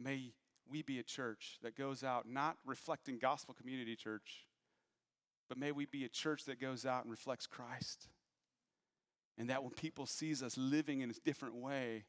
[0.00, 0.32] May
[0.66, 4.46] we be a church that goes out not reflecting gospel community church,
[5.46, 8.08] but may we be a church that goes out and reflects Christ.
[9.36, 12.04] And that when people sees us living in a different way,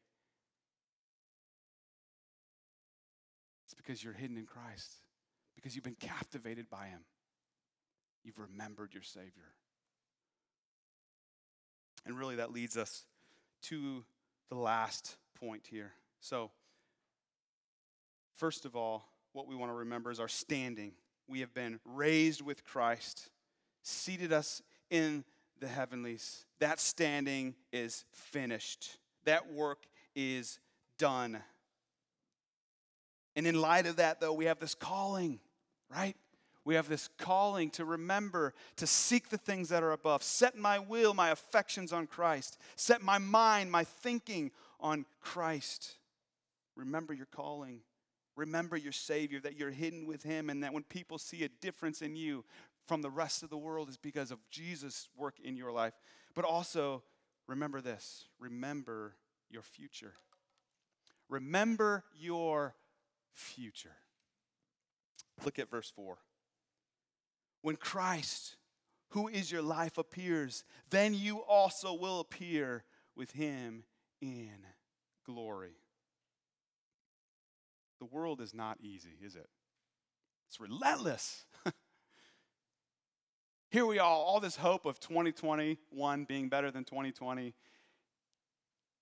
[3.86, 4.96] because you're hidden in Christ,
[5.54, 7.00] because you've been captivated by him.
[8.24, 9.54] You've remembered your Savior.
[12.04, 13.04] And really, that leads us
[13.62, 14.04] to
[14.48, 15.92] the last point here.
[16.20, 16.50] So,
[18.34, 20.92] first of all, what we want to remember is our standing.
[21.28, 23.28] We have been raised with Christ,
[23.82, 25.24] seated us in
[25.60, 26.44] the heavenlies.
[26.58, 30.58] That standing is finished, that work is
[30.98, 31.42] done.
[33.36, 35.38] And in light of that, though, we have this calling,
[35.94, 36.16] right?
[36.64, 40.22] We have this calling to remember to seek the things that are above.
[40.24, 42.58] Set my will, my affections on Christ.
[42.74, 45.96] Set my mind, my thinking on Christ.
[46.74, 47.82] Remember your calling.
[48.34, 52.02] Remember your Savior, that you're hidden with Him, and that when people see a difference
[52.02, 52.44] in you
[52.86, 55.94] from the rest of the world, is because of Jesus' work in your life.
[56.34, 57.02] But also,
[57.46, 59.14] remember this remember
[59.50, 60.14] your future.
[61.28, 62.74] Remember your
[63.36, 63.96] future.
[65.44, 66.16] Look at verse 4.
[67.62, 68.56] When Christ,
[69.10, 73.84] who is your life, appears, then you also will appear with him
[74.20, 74.56] in
[75.24, 75.76] glory.
[77.98, 79.48] The world is not easy, is it?
[80.48, 81.44] It's relentless.
[83.70, 87.54] Here we are, all this hope of 2021 being better than 2020.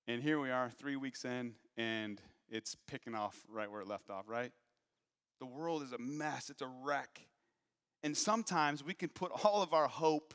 [0.06, 2.20] And here we are, three weeks in, and
[2.54, 4.52] it's picking off right where it left off, right?
[5.40, 7.26] The world is a mess, it's a wreck.
[8.04, 10.34] And sometimes we can put all of our hope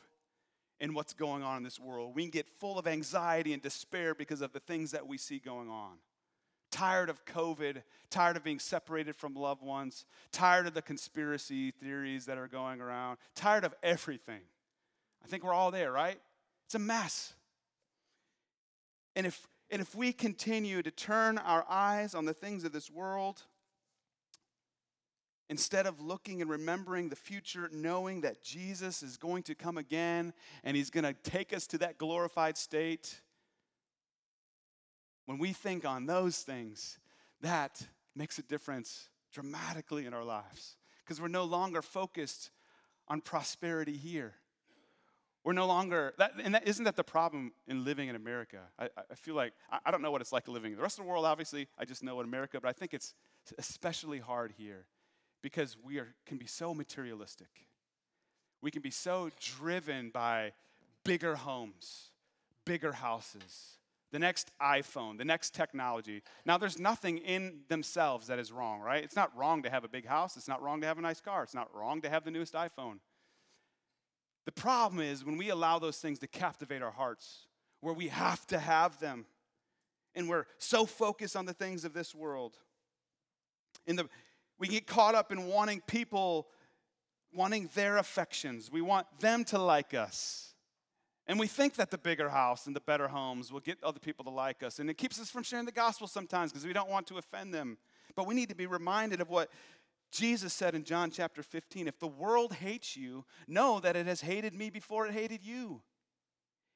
[0.80, 2.14] in what's going on in this world.
[2.14, 5.38] We can get full of anxiety and despair because of the things that we see
[5.38, 5.96] going on.
[6.70, 12.26] Tired of COVID, tired of being separated from loved ones, tired of the conspiracy theories
[12.26, 14.42] that are going around, tired of everything.
[15.24, 16.18] I think we're all there, right?
[16.66, 17.34] It's a mess.
[19.16, 22.90] And if, and if we continue to turn our eyes on the things of this
[22.90, 23.44] world,
[25.50, 30.32] Instead of looking and remembering the future, knowing that Jesus is going to come again
[30.62, 33.20] and he's going to take us to that glorified state,
[35.26, 37.00] when we think on those things,
[37.40, 42.52] that makes a difference dramatically in our lives because we're no longer focused
[43.08, 44.34] on prosperity here.
[45.42, 48.58] We're no longer, that, and that, isn't that the problem in living in America?
[48.78, 50.98] I, I feel like, I, I don't know what it's like living in the rest
[50.98, 51.68] of the world, obviously.
[51.78, 53.14] I just know in America, but I think it's
[53.58, 54.84] especially hard here
[55.42, 57.68] because we are, can be so materialistic.
[58.60, 60.52] We can be so driven by
[61.04, 62.10] bigger homes,
[62.66, 63.78] bigger houses,
[64.12, 66.22] the next iPhone, the next technology.
[66.44, 69.02] Now, there's nothing in themselves that is wrong, right?
[69.02, 70.36] It's not wrong to have a big house.
[70.36, 71.42] It's not wrong to have a nice car.
[71.44, 72.98] It's not wrong to have the newest iPhone.
[74.50, 77.46] The problem is when we allow those things to captivate our hearts,
[77.82, 79.26] where we have to have them,
[80.16, 82.58] and we're so focused on the things of this world.
[83.86, 84.08] In the,
[84.58, 86.48] we get caught up in wanting people,
[87.32, 88.72] wanting their affections.
[88.72, 90.52] We want them to like us.
[91.28, 94.24] And we think that the bigger house and the better homes will get other people
[94.24, 94.80] to like us.
[94.80, 97.54] And it keeps us from sharing the gospel sometimes because we don't want to offend
[97.54, 97.78] them.
[98.16, 99.48] But we need to be reminded of what
[100.10, 104.20] Jesus said in John chapter 15 If the world hates you, know that it has
[104.20, 105.82] hated me before it hated you.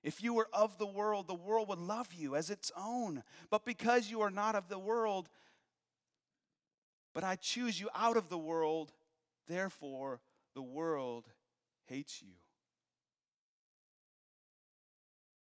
[0.03, 3.23] If you were of the world, the world would love you as its own.
[3.51, 5.29] But because you are not of the world,
[7.15, 8.93] but I choose you out of the world,
[9.49, 10.21] therefore
[10.55, 11.27] the world
[11.87, 12.35] hates you.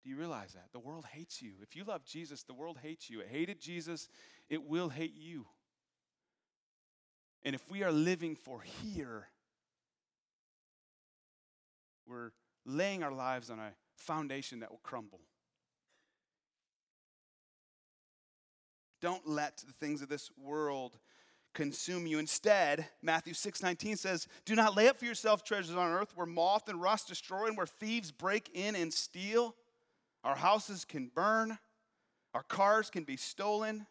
[0.04, 0.68] Do you realize that?
[0.72, 1.54] The world hates you.
[1.62, 3.20] If you love Jesus, the world hates you.
[3.20, 4.08] It hated Jesus,
[4.48, 5.46] it will hate you.
[7.46, 9.28] And if we are living for here,
[12.04, 12.32] we're
[12.64, 15.20] laying our lives on a foundation that will crumble.
[19.00, 20.98] Don't let the things of this world
[21.54, 22.18] consume you.
[22.18, 26.68] Instead, Matthew 6:19 says, "Do not lay up for yourself treasures on earth where moth
[26.68, 29.56] and rust destroy and where thieves break in and steal."
[30.24, 31.60] Our houses can burn,
[32.34, 33.86] our cars can be stolen,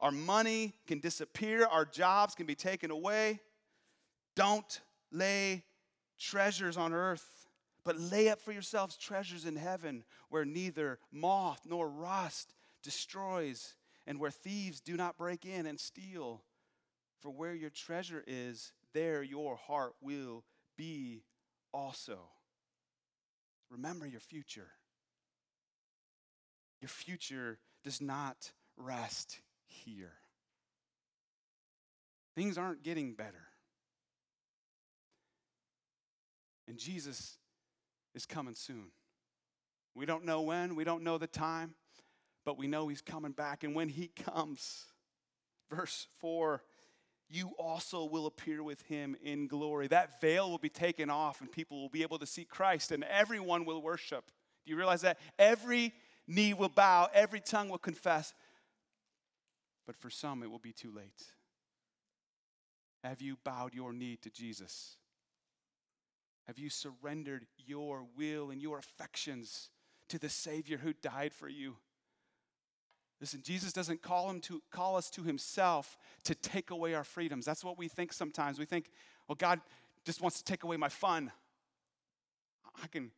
[0.00, 3.40] our money can disappear, our jobs can be taken away.
[4.34, 4.80] Don't
[5.12, 5.64] lay
[6.18, 7.46] treasures on earth,
[7.84, 13.74] but lay up for yourselves treasures in heaven where neither moth nor rust destroys
[14.06, 16.42] and where thieves do not break in and steal.
[17.20, 20.44] For where your treasure is, there your heart will
[20.76, 21.22] be
[21.72, 22.18] also.
[23.70, 24.68] Remember your future.
[26.80, 29.40] Your future does not rest
[29.70, 30.12] here.
[32.36, 33.48] Things aren't getting better.
[36.68, 37.38] And Jesus
[38.14, 38.92] is coming soon.
[39.94, 41.74] We don't know when, we don't know the time,
[42.44, 43.64] but we know he's coming back.
[43.64, 44.84] And when he comes,
[45.68, 46.62] verse 4,
[47.28, 49.86] you also will appear with him in glory.
[49.88, 53.04] That veil will be taken off, and people will be able to see Christ, and
[53.04, 54.26] everyone will worship.
[54.64, 55.18] Do you realize that?
[55.38, 55.92] Every
[56.26, 58.34] knee will bow, every tongue will confess.
[59.86, 61.24] But for some, it will be too late.
[63.02, 64.96] Have you bowed your knee to Jesus?
[66.46, 69.70] Have you surrendered your will and your affections
[70.08, 71.76] to the Savior who died for you?
[73.20, 77.44] Listen, Jesus doesn't call him to call us to himself to take away our freedoms.
[77.44, 78.58] That's what we think sometimes.
[78.58, 78.90] We think,
[79.28, 79.60] well, God
[80.04, 81.30] just wants to take away my fun.
[82.82, 83.10] I can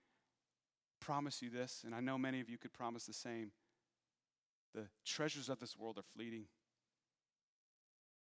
[1.00, 3.52] promise you this, and I know many of you could promise the same.
[4.74, 6.44] The treasures of this world are fleeting.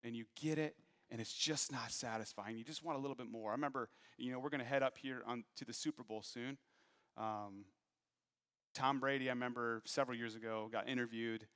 [0.04, 0.76] And you get it,
[1.10, 2.58] and it's just not satisfying.
[2.58, 3.50] You just want a little bit more.
[3.52, 6.22] I remember, you know, we're going to head up here on, to the Super Bowl
[6.22, 6.58] soon.
[7.18, 7.66] Um,
[8.74, 11.48] Tom Brady, I remember several years ago, got interviewed.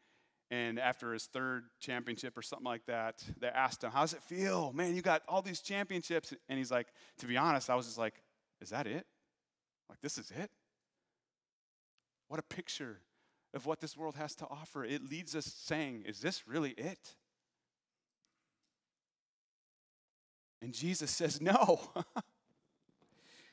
[0.50, 4.74] And after his third championship or something like that, they asked him, How's it feel?
[4.74, 6.34] Man, you got all these championships.
[6.50, 6.88] And he's like,
[7.20, 8.16] To be honest, I was just like,
[8.60, 9.06] Is that it?
[9.88, 10.50] Like, this is it?
[12.28, 13.00] What a picture
[13.54, 14.84] of what this world has to offer.
[14.84, 17.16] It leads us saying, Is this really it?
[20.62, 21.80] And Jesus says, No.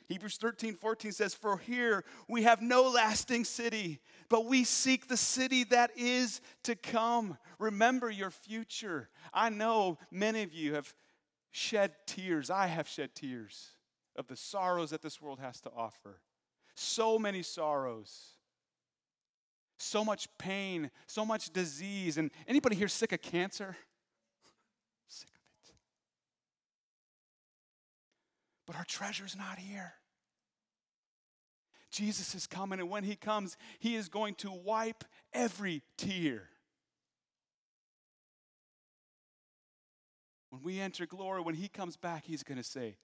[0.09, 5.19] Hebrews 13, 14 says, For here we have no lasting city, but we seek the
[5.19, 7.37] city that is to come.
[7.59, 9.11] Remember your future.
[9.35, 10.95] I know many of you have
[11.51, 12.49] shed tears.
[12.49, 13.73] I have shed tears
[14.17, 16.21] of the sorrows that this world has to offer.
[16.75, 18.38] So many sorrows
[19.79, 22.18] so much pain, so much disease.
[22.18, 23.76] And anybody here sick of cancer?
[25.07, 25.74] Sick of it.
[28.66, 29.95] But our treasure's not here.
[31.91, 36.51] Jesus is coming, and when he comes, he is going to wipe every tear.
[40.51, 42.97] When we enter glory, when he comes back, he's going to say,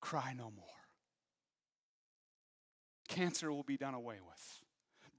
[0.00, 0.64] Cry no more.
[3.08, 4.64] Cancer will be done away with.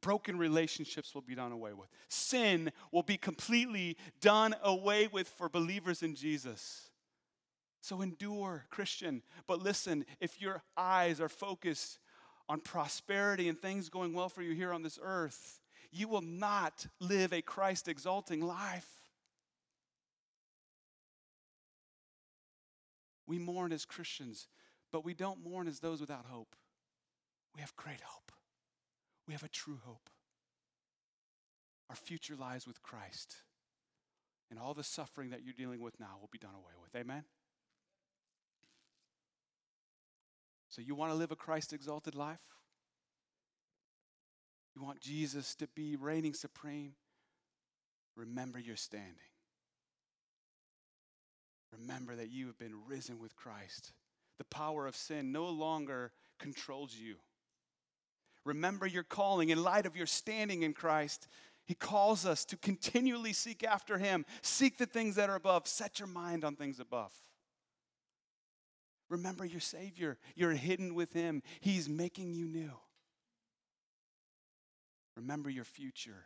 [0.01, 1.89] Broken relationships will be done away with.
[2.07, 6.89] Sin will be completely done away with for believers in Jesus.
[7.81, 9.23] So endure, Christian.
[9.47, 11.99] But listen, if your eyes are focused
[12.47, 16.85] on prosperity and things going well for you here on this earth, you will not
[16.99, 18.87] live a Christ exalting life.
[23.27, 24.47] We mourn as Christians,
[24.91, 26.55] but we don't mourn as those without hope.
[27.55, 28.31] We have great hope.
[29.29, 30.09] We have a true hope.
[31.87, 33.35] Our future lies with Christ.
[34.49, 36.99] And all the suffering that you're dealing with now will be done away with.
[36.99, 37.25] Amen?
[40.69, 42.39] So, you want to live a Christ exalted life?
[44.75, 46.93] You want Jesus to be reigning supreme?
[48.15, 49.13] Remember your standing.
[51.79, 53.91] Remember that you have been risen with Christ.
[54.39, 57.17] The power of sin no longer controls you.
[58.45, 61.27] Remember your calling in light of your standing in Christ.
[61.65, 64.25] He calls us to continually seek after Him.
[64.41, 65.67] Seek the things that are above.
[65.67, 67.13] Set your mind on things above.
[69.09, 70.17] Remember your Savior.
[70.35, 72.71] You're hidden with Him, He's making you new.
[75.15, 76.25] Remember your future.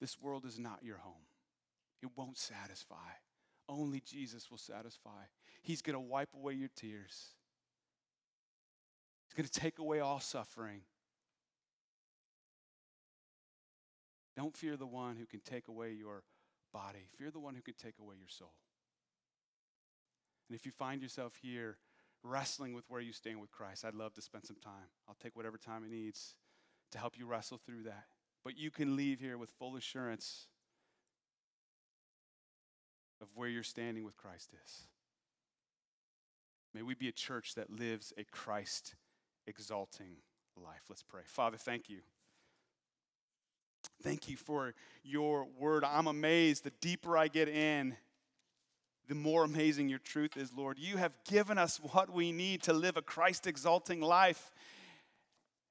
[0.00, 1.26] This world is not your home,
[2.02, 2.96] it won't satisfy.
[3.68, 5.28] Only Jesus will satisfy.
[5.62, 7.28] He's going to wipe away your tears.
[9.30, 10.80] He's going to take away all suffering.
[14.36, 16.24] Don't fear the one who can take away your
[16.72, 18.54] body, fear the one who can take away your soul.
[20.48, 21.78] And if you find yourself here
[22.24, 24.90] wrestling with where you stand with Christ, I'd love to spend some time.
[25.08, 26.34] I'll take whatever time it needs
[26.90, 28.06] to help you wrestle through that.
[28.42, 30.48] But you can leave here with full assurance
[33.20, 34.82] of where you're standing with Christ is.
[36.74, 38.94] May we be a church that lives a Christ
[39.46, 40.16] exalting
[40.56, 40.82] life.
[40.88, 41.22] Let's pray.
[41.26, 41.98] Father, thank you.
[44.02, 45.84] Thank you for your word.
[45.84, 47.96] I'm amazed the deeper I get in,
[49.08, 50.78] the more amazing your truth is, Lord.
[50.78, 54.50] You have given us what we need to live a Christ exalting life.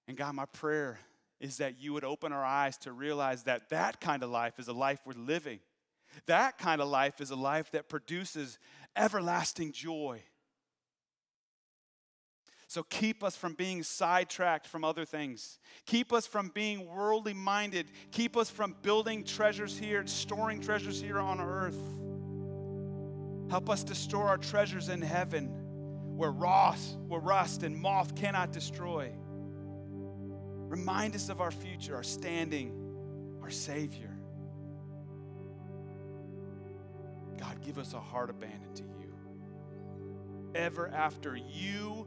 [0.08, 1.00] And God, my prayer
[1.40, 4.68] is that you would open our eyes to realize that that kind of life is
[4.68, 5.60] a life worth living.
[6.26, 8.60] That kind of life is a life that produces
[8.96, 10.22] everlasting joy.
[12.70, 15.58] So keep us from being sidetracked from other things.
[15.88, 17.88] Keep us from being worldly minded.
[18.12, 21.82] Keep us from building treasures here, storing treasures here on earth.
[23.50, 25.48] Help us to store our treasures in heaven
[26.16, 29.12] where rust, where rust and moth cannot destroy.
[30.68, 32.72] Remind us of our future, our standing,
[33.42, 34.16] our Savior.
[37.40, 39.16] God, give us a heart abandoned to you.
[40.54, 42.06] Ever after you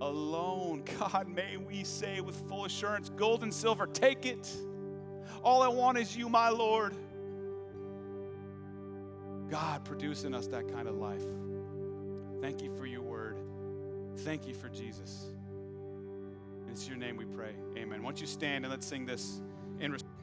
[0.00, 0.82] alone.
[0.98, 4.50] God, may we say with full assurance gold and silver, take it.
[5.42, 6.94] All I want is you, my Lord.
[9.50, 11.24] God, produce in us that kind of life.
[12.40, 13.36] Thank you for your word.
[14.18, 15.26] Thank you for Jesus.
[16.70, 17.54] It's your name we pray.
[17.76, 18.02] Amen.
[18.02, 19.40] Won't you stand and let's sing this
[19.80, 20.17] in response.